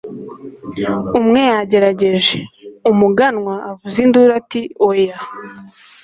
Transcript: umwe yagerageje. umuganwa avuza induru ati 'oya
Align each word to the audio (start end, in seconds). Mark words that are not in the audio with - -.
umwe 1.19 1.41
yagerageje. 1.51 2.37
umuganwa 2.91 3.53
avuza 3.69 3.97
induru 4.05 4.31
ati 4.41 4.61
'oya 4.87 5.17